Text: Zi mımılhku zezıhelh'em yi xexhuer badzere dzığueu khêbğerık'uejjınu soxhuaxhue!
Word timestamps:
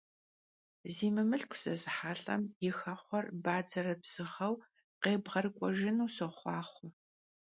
Zi 0.93 1.07
mımılhku 1.15 1.57
zezıhelh'em 1.63 2.43
yi 2.63 2.71
xexhuer 2.79 3.25
badzere 3.43 3.95
dzığueu 4.03 4.53
khêbğerık'uejjınu 5.01 6.05
soxhuaxhue! 6.15 6.89